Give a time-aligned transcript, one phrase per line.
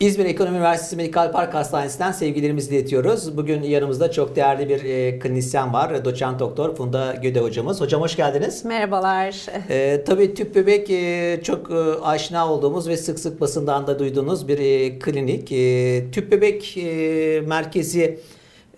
[0.00, 3.36] İzmir Ekonomi Üniversitesi Medikal Park Hastanesi'nden sevgilerimizi iletiyoruz.
[3.36, 6.04] Bugün yanımızda çok değerli bir e, klinisyen var.
[6.04, 7.80] Doçent Doktor Funda Göde hocamız.
[7.80, 8.64] Hocam hoş geldiniz.
[8.64, 9.46] Merhabalar.
[9.70, 14.48] E, tabii tüp bebek e, çok e, aşina olduğumuz ve sık sık basından da duyduğunuz
[14.48, 15.52] bir e, klinik.
[15.52, 18.18] E, tüp bebek e, merkezi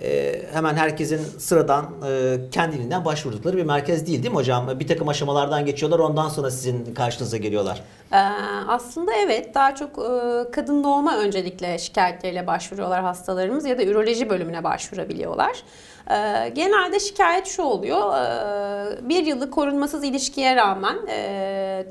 [0.02, 4.80] e, hemen herkesin sıradan e, kendiliğinden başvurdukları bir merkez değil değil mi hocam?
[4.80, 7.82] Bir takım aşamalardan geçiyorlar ondan sonra sizin karşınıza geliyorlar.
[8.12, 8.16] Ee,
[8.68, 14.64] aslında evet daha çok e, kadın doğuma öncelikle şikayetleriyle başvuruyorlar hastalarımız ya da üroloji bölümüne
[14.64, 15.62] başvurabiliyorlar.
[16.10, 21.84] Ee, genelde şikayet şu oluyor e, bir yıllık korunmasız ilişkiye rağmen e,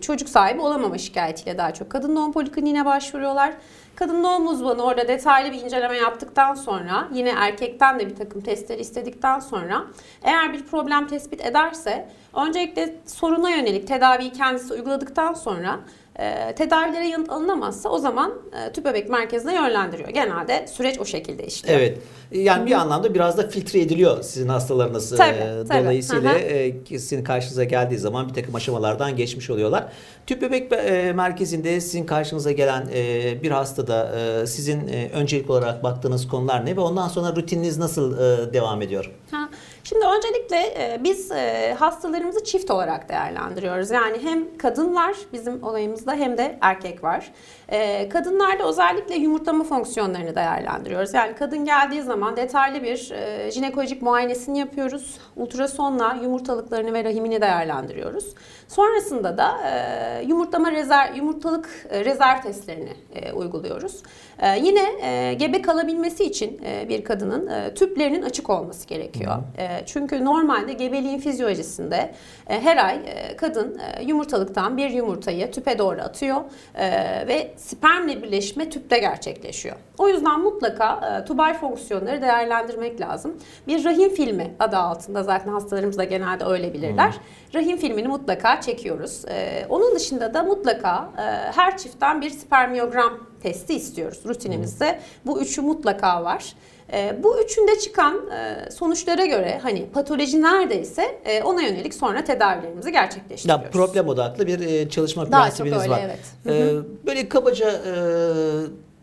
[0.00, 3.52] çocuk sahibi olamama şikayetiyle daha çok kadın doğum polikliniğine başvuruyorlar.
[3.98, 8.78] Kadın doğum uzmanı orada detaylı bir inceleme yaptıktan sonra yine erkekten de bir takım testler
[8.78, 9.84] istedikten sonra
[10.22, 15.80] eğer bir problem tespit ederse öncelikle soruna yönelik tedaviyi kendisi uyguladıktan sonra
[16.18, 20.08] e, tedavilere yanıt alınamazsa o zaman e, tüp bebek merkezine yönlendiriyor.
[20.08, 21.78] Genelde süreç o şekilde işliyor.
[21.78, 21.98] Evet.
[22.32, 25.16] Yani bir anlamda biraz da filtre ediliyor sizin hastalarınız.
[25.16, 25.84] Tabii, e, tabii.
[25.84, 29.88] Dolayısıyla e, sizin karşınıza geldiği zaman bir takım aşamalardan geçmiş oluyorlar.
[30.26, 35.82] Tüp bebek e, merkezinde sizin karşınıza gelen e, bir hastada e, sizin e, öncelik olarak
[35.82, 39.12] baktığınız konular ne ve ondan sonra rutininiz nasıl e, devam ediyor?
[39.30, 39.48] Ha,
[39.84, 43.90] Şimdi öncelikle e, biz e, hastalarımızı çift olarak değerlendiriyoruz.
[43.90, 47.32] Yani hem kadın var bizim olayımızda hem de erkek var.
[47.68, 51.14] E, Kadınlarda özellikle yumurtlama fonksiyonlarını değerlendiriyoruz.
[51.14, 55.18] Yani kadın geldiği zaman detaylı bir e, jinekolojik muayenesini yapıyoruz.
[55.36, 58.34] Ultrasonla yumurtalıklarını ve rahimini değerlendiriyoruz.
[58.68, 64.02] Sonrasında da e, yumurtlama rezerv, yumurtalık e, rezerv testlerini e, uyguluyoruz.
[64.38, 69.36] E, yine e, gebe kalabilmesi için e, bir kadının e, tüplerinin açık olması gerekiyor.
[69.58, 72.14] E, çünkü normalde gebeliğin fizyolojisinde
[72.48, 76.40] e, her ay e, kadın e, yumurtalıktan bir yumurtayı tüpe doğru atıyor
[76.74, 76.88] e,
[77.28, 79.76] ve spermle birleşme tüpte gerçekleşiyor.
[79.98, 83.36] O yüzden mutlaka e, tubal fonksiyonları değerlendirmek lazım.
[83.66, 87.14] Bir rahim filmi adı altında zaten hastalarımız da genelde öyle bilirler.
[87.54, 89.24] Rahim filmini mutlaka çekiyoruz.
[89.28, 91.22] E, onun dışında da mutlaka e,
[91.52, 93.12] her çiftten bir spermiyogram
[93.42, 95.00] testi istiyoruz rutinimizde.
[95.26, 96.54] Bu üçü mutlaka var.
[96.92, 102.88] E, bu üçünde çıkan e, sonuçlara göre hani patoloji neredeyse e, ona yönelik sonra tedavilerimizi
[102.88, 103.70] Ya gerçekleştiriyoruz.
[103.70, 106.00] problem odaklı bir e, çalışma Daha prensibiniz öyle, var.
[106.04, 106.18] evet.
[106.46, 106.76] E,
[107.06, 107.92] böyle kabaca e,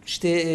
[0.05, 0.51] işte e,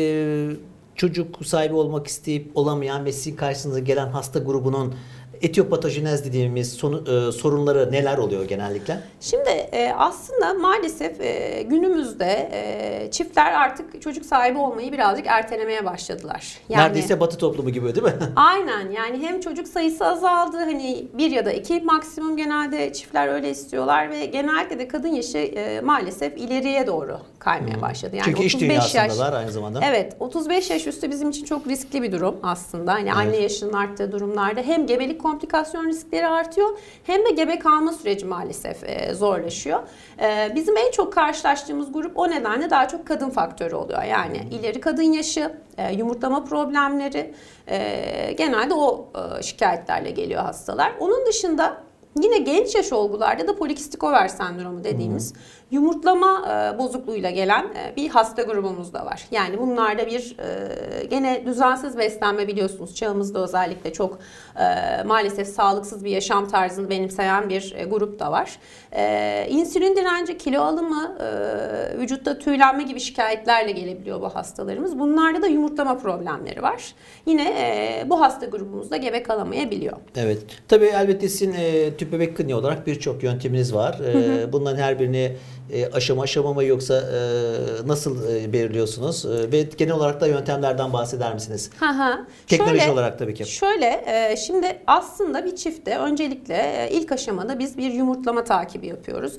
[0.95, 4.95] çocuk sahibi olmak isteyip olamayan ve sizin karşınıza gelen hasta grubunun
[5.43, 9.01] etiyopatojenez dediğimiz sonu- e, sorunları neler oluyor genellikle?
[9.21, 16.59] Şimdi e, aslında maalesef e, günümüzde e, çiftler artık çocuk sahibi olmayı birazcık ertelemeye başladılar.
[16.71, 18.13] Neredeyse batı toplumu gibi değil mi?
[18.37, 23.51] Aynen yani hem çocuk sayısı azaldı hani bir ya da iki maksimum genelde çiftler öyle
[23.51, 28.17] istiyorlar ve genellikle de kadın yaşı e, maalesef ileriye doğru kaymaya başladı.
[28.17, 28.33] Yani Hmm.
[28.35, 29.81] Çünkü iş 35 yaş- dünyasındalar aynı zamanda.
[29.85, 32.93] Evet 35 yaş üstü bizim için çok riskli bir durum aslında.
[32.93, 38.27] Hani anne yaşının arttığı durumlarda hem gebelik komplikasyon riskleri artıyor hem de gebe kalma süreci
[38.27, 39.81] maalesef e, zorlaşıyor.
[40.21, 44.03] E, bizim en çok karşılaştığımız grup o nedenle daha çok kadın faktörü oluyor.
[44.03, 47.35] Yani ileri kadın yaşı, e, yumurtlama problemleri
[47.69, 49.09] e, genelde o
[49.39, 50.93] e, şikayetlerle geliyor hastalar.
[51.01, 51.90] Onun dışında
[52.23, 55.35] Yine genç yaş olgularda da polikistik over sendromu dediğimiz
[55.71, 59.23] yumurtlama e, bozukluğuyla gelen e, bir hasta grubumuz da var.
[59.31, 64.19] Yani bunlarda bir e, gene düzensiz beslenme biliyorsunuz çağımızda özellikle çok
[64.57, 68.59] e, maalesef sağlıksız bir yaşam tarzını benimseyen bir e, grup da var.
[68.93, 74.99] E, insülin direnci, kilo alımı, e, vücutta tüylenme gibi şikayetlerle gelebiliyor bu hastalarımız.
[74.99, 76.95] Bunlarda da yumurtlama problemleri var.
[77.27, 79.97] Yine e, bu hasta grubumuzda gebe kalamayabiliyor.
[80.17, 80.43] Evet.
[80.69, 83.99] Tabii elbette sizin e, tüp bebek kliniği olarak birçok yönteminiz var.
[84.01, 85.37] E, bunların her birini
[85.73, 89.25] e, aşama aşama mı yoksa e, nasıl e, belirliyorsunuz?
[89.53, 91.71] Ve genel olarak da yöntemlerden bahseder misiniz?
[91.81, 92.27] Hı hı.
[92.47, 93.45] Teknoloji Şöyle- olarak tabii ki.
[93.45, 94.05] Şöyle,
[94.37, 99.37] şimdi aslında bir çifte öncelikle ilk aşamada biz bir yumurtlama takibi yapıyoruz.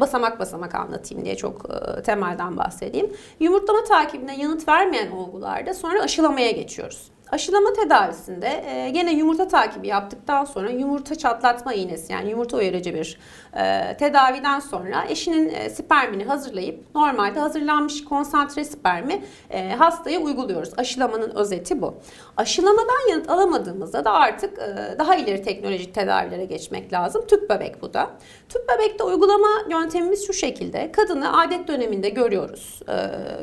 [0.00, 1.70] Basamak basamak anlatayım diye çok
[2.04, 3.12] temelden bahsedeyim.
[3.40, 7.02] Yumurtlama takibine yanıt vermeyen olgularda sonra aşılamaya geçiyoruz.
[7.32, 13.18] Aşılama tedavisinde e, gene yumurta takibi yaptıktan sonra yumurta çatlatma iğnesi yani yumurta uyarıcı bir
[13.56, 20.70] e, tedaviden sonra eşinin e, spermini hazırlayıp normalde hazırlanmış konsantre spermi e, hastaya uyguluyoruz.
[20.76, 21.94] Aşılamanın özeti bu.
[22.36, 27.26] Aşılamadan yanıt alamadığımızda da artık e, daha ileri teknolojik tedavilere geçmek lazım.
[27.26, 28.10] Tüp bebek bu da.
[28.48, 30.92] Tüp bebekte uygulama yöntemimiz şu şekilde.
[30.92, 32.80] Kadını adet döneminde görüyoruz.
[32.88, 32.94] E,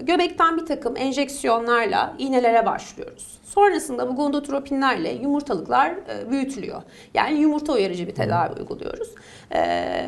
[0.01, 3.39] göbekten bir takım enjeksiyonlarla iğnelere başlıyoruz.
[3.43, 6.81] Sonrasında bu gonadotropinlerle yumurtalıklar e, büyütülüyor.
[7.13, 9.09] Yani yumurta uyarıcı bir tedavi uyguluyoruz.
[9.51, 9.59] E,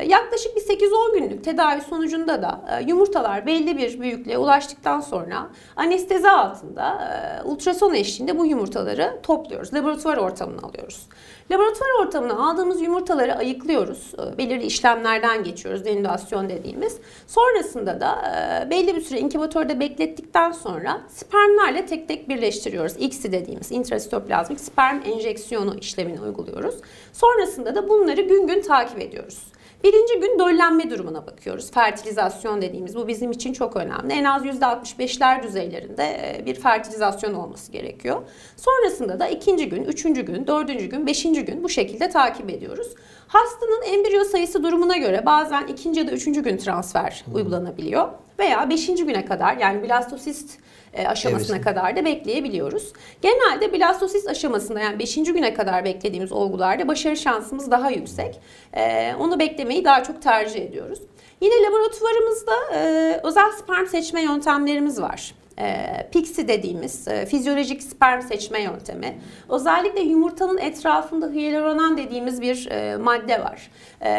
[0.08, 6.30] yaklaşık bir 8-10 günlük tedavi sonucunda da e, yumurtalar belli bir büyüklüğe ulaştıktan sonra anestezi
[6.30, 9.74] altında e, ultrason eşliğinde bu yumurtaları topluyoruz.
[9.74, 11.06] Laboratuvar ortamına alıyoruz.
[11.50, 14.14] Laboratuvar ortamına aldığımız yumurtaları ayıklıyoruz.
[14.14, 15.84] E, belirli işlemlerden geçiyoruz.
[15.84, 16.98] Denülasyon dediğimiz.
[17.26, 18.22] Sonrasında da
[18.70, 22.92] belli bir süre inkubatörde beklettikten sonra spermlerle tek tek birleştiriyoruz.
[22.98, 26.74] ICSI dediğimiz intrasitoplazmik sperm enjeksiyonu işlemini uyguluyoruz.
[27.12, 29.52] Sonrasında da bunları gün gün takip ediyoruz.
[29.84, 31.70] Birinci gün döllenme durumuna bakıyoruz.
[31.70, 34.12] Fertilizasyon dediğimiz bu bizim için çok önemli.
[34.12, 38.22] En az %65'ler düzeylerinde e, bir fertilizasyon olması gerekiyor.
[38.56, 42.94] Sonrasında da ikinci gün, üçüncü gün, dördüncü gün, beşinci gün bu şekilde takip ediyoruz.
[43.28, 48.08] Hastanın embriyo sayısı durumuna göre bazen ikinci ya da üçüncü gün transfer uygulanabiliyor.
[48.38, 50.58] Veya beşinci güne kadar yani blastosist
[51.06, 51.64] aşamasına evet.
[51.64, 52.92] kadar da bekleyebiliyoruz.
[53.22, 55.14] Genelde blastosist aşamasında yani 5.
[55.14, 58.40] güne kadar beklediğimiz olgularda başarı şansımız daha yüksek.
[58.76, 60.98] E, onu beklemeyi daha çok tercih ediyoruz.
[61.40, 68.62] Yine laboratuvarımızda e, özel sperm seçme yöntemlerimiz var e, PIXI dediğimiz e, fizyolojik sperm seçme
[68.62, 69.18] yöntemi.
[69.48, 73.70] Özellikle yumurtanın etrafında hyaluronan dediğimiz bir e, madde var.
[74.04, 74.10] E,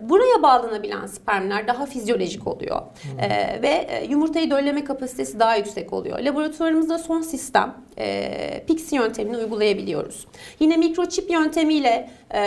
[0.00, 2.80] buraya bağlanabilen spermler daha fizyolojik oluyor.
[2.80, 3.20] Hmm.
[3.20, 6.03] E, ve e, yumurtayı dölleme kapasitesi daha yüksek oluyor.
[6.10, 10.26] Laboratuvarımızda son sistem e, PIXI yöntemini uygulayabiliyoruz.
[10.60, 12.40] Yine mikroçip yöntemiyle e,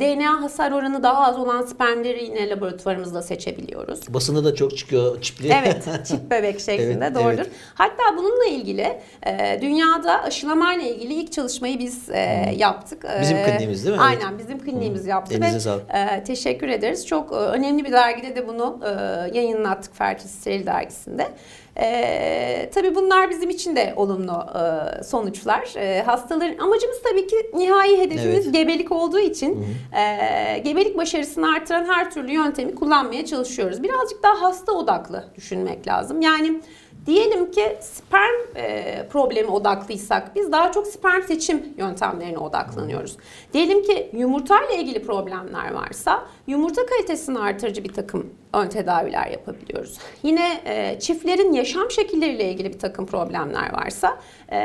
[0.00, 4.14] DNA hasar oranı daha az olan spermleri yine laboratuvarımızda seçebiliyoruz.
[4.14, 5.52] Basında da çok çıkıyor çipli.
[5.62, 7.38] Evet, çip bebek şeklinde evet, doğrudur.
[7.38, 7.50] Evet.
[7.74, 12.58] Hatta bununla ilgili e, dünyada aşılamayla ilgili ilk çalışmayı biz e, hmm.
[12.58, 13.04] yaptık.
[13.04, 14.02] E, bizim kliniğimiz değil mi?
[14.02, 14.38] Aynen evet.
[14.38, 15.08] bizim kliniğimiz hmm.
[15.08, 15.84] yaptı Elinize ve sağlık.
[15.94, 17.06] E, teşekkür ederiz.
[17.06, 18.90] Çok e, önemli bir dergide de bunu e,
[19.38, 21.28] yayınlattık Fertility dergisinde.
[21.76, 25.74] E, tabii bunlar bizim için de olumlu e, sonuçlar.
[25.76, 28.54] E, hastaların amacımız tabii ki nihai hedefimiz evet.
[28.54, 33.82] gebelik olduğu için e, gebelik başarısını artıran her türlü yöntemi kullanmaya çalışıyoruz.
[33.82, 36.20] Birazcık daha hasta odaklı düşünmek lazım.
[36.20, 36.60] Yani
[37.06, 43.16] Diyelim ki sperm e, problemi odaklıysak biz daha çok sperm seçim yöntemlerine odaklanıyoruz.
[43.52, 49.98] Diyelim ki yumurta ile ilgili problemler varsa yumurta kalitesini artırıcı bir takım ön tedaviler yapabiliyoruz.
[50.22, 54.18] Yine e, çiftlerin yaşam şekilleriyle ilgili bir takım problemler varsa
[54.48, 54.58] e,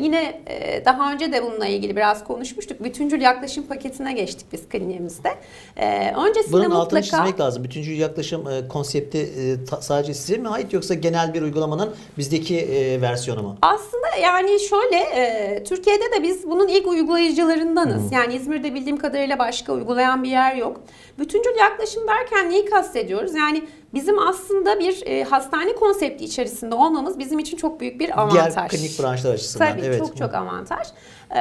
[0.00, 2.84] yine e, daha önce de bununla ilgili biraz konuşmuştuk.
[2.84, 5.30] Bütüncül yaklaşım paketine geçtik biz kliniğimizde.
[5.76, 6.80] E, öncesinde Bunun mutlaka...
[6.80, 7.64] altını çizmek lazım.
[7.64, 12.58] Bütüncül yaklaşım e, konsepti e, ta, sadece size mi ait yoksa genel bir uygulamanın bizdeki
[12.58, 13.56] e, versiyonu mu?
[13.62, 18.02] Aslında yani şöyle e, Türkiye'de de biz bunun ilk uygulayıcılarındanız.
[18.02, 18.12] Hmm.
[18.12, 20.80] Yani İzmir'de bildiğim kadarıyla başka uygulayan bir yer yok.
[21.18, 23.23] Bütüncül yaklaşım derken neyi kastediyoruz?
[23.32, 28.54] Yani bizim aslında bir e, hastane konsepti içerisinde olmamız bizim için çok büyük bir avantaj.
[28.56, 29.70] Diğer klinik branşlar açısından.
[29.70, 29.98] Tabii evet.
[29.98, 30.86] çok çok avantaj.
[31.30, 31.40] E,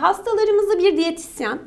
[0.00, 1.58] hastalarımızı bir diyetisyen,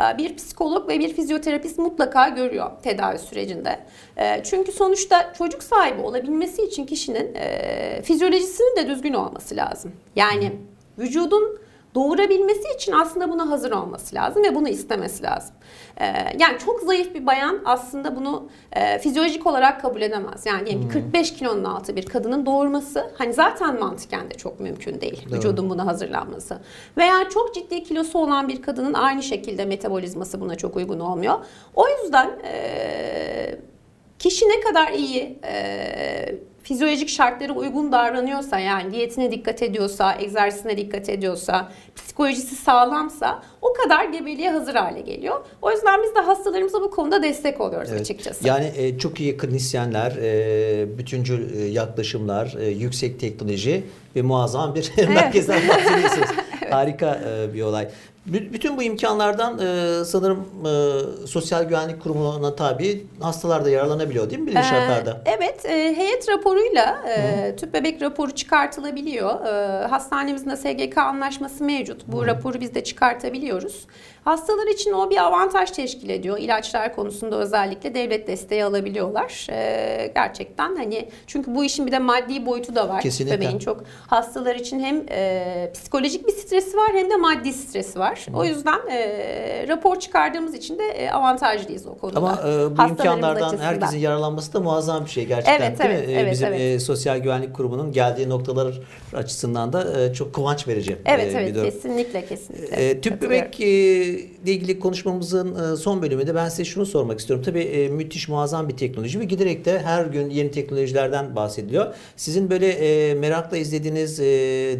[0.00, 3.80] e, bir psikolog ve bir fizyoterapist mutlaka görüyor tedavi sürecinde.
[4.16, 9.92] E, çünkü sonuçta çocuk sahibi olabilmesi için kişinin e, fizyolojisinin de düzgün olması lazım.
[10.16, 10.52] Yani
[10.98, 11.58] vücudun
[11.96, 15.54] doğurabilmesi için aslında buna hazır olması lazım ve bunu istemesi lazım.
[16.00, 16.04] Ee,
[16.38, 20.46] yani çok zayıf bir bayan aslında bunu e, fizyolojik olarak kabul edemez.
[20.46, 25.26] Yani diyelim 45 kilonun altı bir kadının doğurması hani zaten mantıken de çok mümkün değil.
[25.28, 25.38] Doğru.
[25.38, 26.58] Vücudun buna hazırlanması.
[26.96, 31.34] Veya çok ciddi kilosu olan bir kadının aynı şekilde metabolizması buna çok uygun olmuyor.
[31.74, 33.58] O yüzden e,
[34.18, 36.34] kişi ne kadar iyi e,
[36.66, 44.04] fizyolojik şartlara uygun davranıyorsa yani diyetine dikkat ediyorsa, egzersizine dikkat ediyorsa, psikolojisi sağlamsa o kadar
[44.04, 45.44] gebeliğe hazır hale geliyor.
[45.62, 48.00] O yüzden biz de hastalarımıza bu konuda destek oluyoruz evet.
[48.00, 48.48] açıkçası.
[48.48, 53.84] Yani e, çok iyi klinisyenler, e, bütüncül e, yaklaşımlar, e, yüksek teknoloji
[54.16, 55.08] ve muazzam bir evet.
[55.08, 56.28] merkezden bahsediyorsunuz.
[56.70, 57.88] Harika e, bir olay.
[58.26, 64.52] Bütün bu imkanlardan e, sanırım e, Sosyal Güvenlik Kurumu'na tabi hastalar da yararlanabiliyor değil mi
[64.52, 65.22] şartlarda?
[65.26, 69.46] Ee, evet, e, heyet raporuyla e, tüp bebek raporu çıkartılabiliyor.
[69.46, 72.02] E, hastanemizde SGK anlaşması mevcut.
[72.06, 72.26] Bu Hı.
[72.26, 73.86] raporu biz de çıkartabiliyoruz.
[74.26, 76.38] Hastalar için o bir avantaj teşkil ediyor.
[76.38, 79.46] İlaçlar konusunda özellikle devlet desteği alabiliyorlar.
[79.50, 83.00] Ee, gerçekten hani çünkü bu işin bir de maddi boyutu da var.
[83.00, 83.40] Kesinlikle.
[83.40, 88.26] Bebeğin çok hastalar için hem e, psikolojik bir stresi var hem de maddi stresi var.
[88.30, 88.36] Hı.
[88.36, 92.18] O yüzden e, rapor çıkardığımız için de e, avantajlıyız o konuda.
[92.18, 93.64] Ama e, bu imkanlardan açısından.
[93.64, 96.14] herkesin yararlanması da muazzam bir şey gerçekten evet, değil evet, mi?
[96.14, 96.60] Evet, Bizim evet.
[96.60, 98.80] E, Sosyal Güvenlik Kurumu'nun geldiği noktalar
[99.14, 101.70] açısından da e, çok kıvanç verici evet, e, evet, bir durum.
[101.70, 102.76] Kesinlikle kesinlikle.
[102.76, 107.44] E, tüp bebek e, ile ilgili konuşmamızın e, son bölümünde ben size şunu sormak istiyorum.
[107.44, 111.94] Tabii e, müthiş muazzam bir teknoloji ve giderek de her gün yeni teknolojilerden bahsediliyor.
[112.16, 114.18] Sizin böyle e, merakla izlediğiniz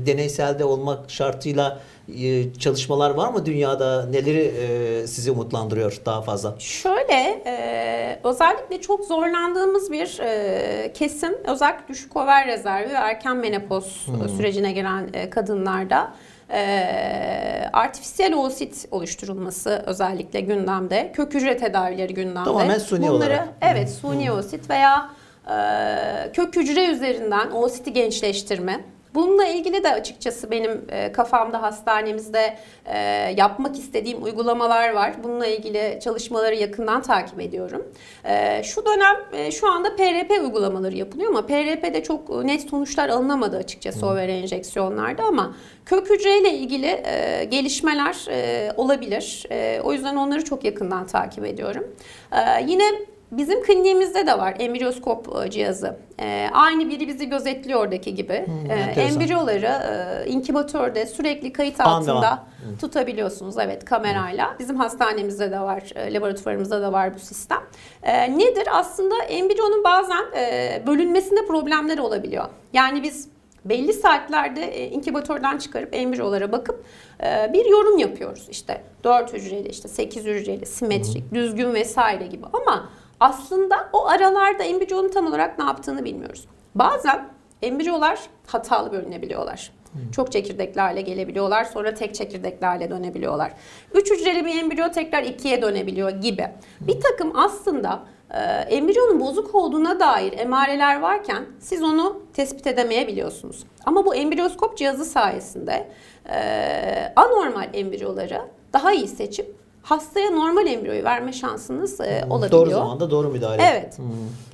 [0.06, 1.80] deneyselde olmak şartıyla
[2.14, 4.06] e, çalışmalar var mı dünyada?
[4.06, 6.54] Neleri e, sizi umutlandırıyor daha fazla?
[6.58, 14.06] Şöyle, e, özellikle çok zorlandığımız bir e, kesim, özellikle düşük over rezervi ve erken menopoz
[14.36, 16.12] sürecine giren e, kadınlarda
[16.50, 21.12] e, artifisiyel oosit oluşturulması özellikle gündemde.
[21.16, 22.44] Kök hücre tedavileri gündemde.
[22.44, 23.48] Tamamen suni Bunları, olarak.
[23.60, 25.10] Evet, suni oosit veya
[25.46, 28.80] e, kök hücre üzerinden oositi gençleştirme.
[29.16, 32.56] Bununla ilgili de açıkçası benim e, kafamda hastanemizde
[32.86, 32.98] e,
[33.36, 35.12] yapmak istediğim uygulamalar var.
[35.24, 37.86] Bununla ilgili çalışmaları yakından takip ediyorum.
[38.24, 43.56] E, şu dönem e, şu anda PRP uygulamaları yapılıyor ama PRP'de çok net sonuçlar alınamadı
[43.56, 45.56] açıkçası over enjeksiyonlarda ama
[45.86, 49.46] kök hücreyle ilgili e, gelişmeler e, olabilir.
[49.50, 51.84] E, o yüzden onları çok yakından takip ediyorum.
[52.32, 52.84] E, yine
[53.32, 55.96] Bizim kliniğimizde de var embriyoskop e, cihazı.
[56.20, 58.46] Ee, aynı biri bizi gözetliyor oradaki gibi.
[58.46, 62.42] Hmm, ee, embriyoları e, inkubatörde sürekli kayıt altında
[62.80, 63.58] tutabiliyorsunuz.
[63.58, 64.56] Evet kamerayla.
[64.58, 67.60] Bizim hastanemizde de var, e, laboratuvarımızda da var bu sistem.
[68.02, 68.68] Ee, nedir?
[68.72, 72.44] Aslında embriyonun bazen e, bölünmesinde problemler olabiliyor.
[72.72, 73.28] Yani biz
[73.64, 76.84] belli saatlerde e, inkubatörden çıkarıp embriyolara bakıp
[77.22, 78.46] e, bir yorum yapıyoruz.
[78.50, 82.46] İşte 4 hücreli, işte 8 hücreli, simetrik, düzgün vesaire gibi.
[82.52, 82.88] Ama
[83.20, 86.48] aslında o aralarda embriyonun tam olarak ne yaptığını bilmiyoruz.
[86.74, 87.28] Bazen
[87.62, 89.72] embriyolar hatalı bölünebiliyorlar.
[90.12, 91.64] Çok çekirdeklerle gelebiliyorlar.
[91.64, 93.52] Sonra tek çekirdeklerle dönebiliyorlar.
[93.94, 96.48] Üç hücreli bir embriyo tekrar ikiye dönebiliyor gibi.
[96.80, 98.38] Bir takım aslında e,
[98.76, 103.64] embriyonun bozuk olduğuna dair emareler varken siz onu tespit edemeyebiliyorsunuz.
[103.84, 105.88] Ama bu embriyoskop cihazı sayesinde
[106.30, 108.40] e, anormal embriyoları
[108.72, 112.52] daha iyi seçip hastaya normal embriyoyu verme şansınız e, olabiliyor.
[112.52, 113.62] Doğru zamanda doğru müdahale.
[113.72, 113.98] Evet.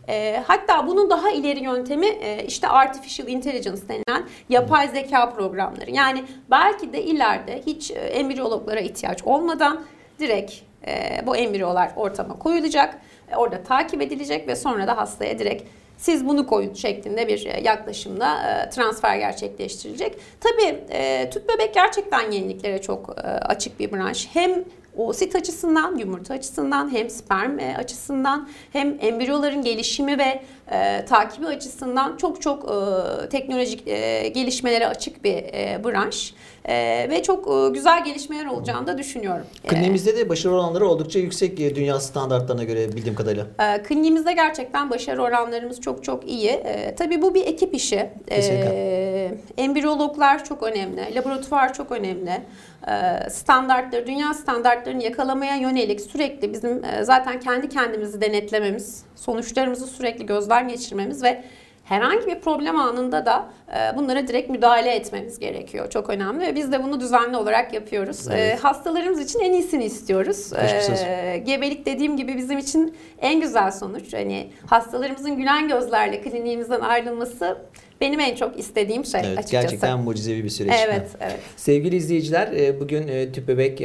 [0.09, 5.91] E, hatta bunun daha ileri yöntemi e, işte artificial intelligence denilen yapay zeka programları.
[5.91, 9.85] Yani belki de ileride hiç e, embriyologlara ihtiyaç olmadan
[10.19, 10.53] direkt
[10.87, 12.99] e, bu embriyolar ortama koyulacak,
[13.33, 15.63] e, orada takip edilecek ve sonra da hastaya direkt
[15.97, 20.17] siz bunu koyun şeklinde bir e, yaklaşımla e, transfer gerçekleştirilecek.
[20.41, 24.29] Tabii e, tüp bebek gerçekten yeniliklere çok açık bir branş.
[24.33, 24.65] Hem
[24.97, 32.17] oosit açısından, yumurta açısından, hem sperm e, açısından, hem embriyoların gelişimi ve e, takibi açısından
[32.17, 36.35] çok çok e, teknolojik e, gelişmelere açık bir e, branş.
[36.65, 39.47] E, ve çok e, güzel gelişmeler olacağını da düşünüyorum.
[39.65, 43.47] E, Kliniğimizde de başarı oranları oldukça yüksek e, dünya standartlarına göre bildiğim kadarıyla.
[43.59, 46.51] E, kliniğimizde gerçekten başarı oranlarımız çok çok iyi.
[46.51, 48.11] E, tabii bu bir ekip işi.
[48.29, 48.71] Kesinlikle.
[48.75, 52.43] E, embriyologlar çok önemli, laboratuvar çok önemli.
[52.89, 60.27] E, standartları, dünya standartlarını yakalamaya yönelik sürekli bizim e, zaten kendi kendimizi denetlememiz, sonuçlarımızı sürekli
[60.63, 61.45] gözden geçirmemiz ve
[61.85, 65.91] herhangi bir problem anında da e, bunlara direkt müdahale etmemiz gerekiyor.
[65.91, 68.29] Çok önemli ve biz de bunu düzenli olarak yapıyoruz.
[68.29, 68.65] E, Evet.
[68.65, 70.53] hastalarımız için en iyisini istiyoruz.
[70.53, 74.15] E, gebelik dediğim gibi bizim için en güzel sonuç.
[74.15, 77.59] Hani hastalarımızın gülen gözlerle kliniğimizden ayrılması
[78.01, 79.63] benim en çok istediğim şey Evet, açıkçası.
[79.63, 80.75] gerçekten mucizevi bir süreç.
[80.87, 81.39] Evet, evet.
[81.57, 83.79] Sevgili izleyiciler, bugün tüp bebek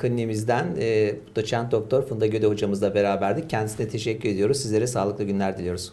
[0.00, 0.66] kliniğimizden
[1.36, 3.50] doçent doktor Funda Göde hocamızla beraberdik.
[3.50, 4.56] Kendisine teşekkür ediyoruz.
[4.62, 5.92] Sizlere sağlıklı günler diliyoruz.